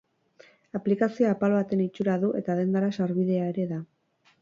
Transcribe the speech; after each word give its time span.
Aplikazioa 0.79 1.35
apal 1.37 1.55
baten 1.57 1.85
itxura 1.85 2.17
du 2.25 2.33
eta 2.43 2.59
dendara 2.63 2.93
sarbidea 3.01 3.49
ere 3.55 3.71
da. 3.77 3.83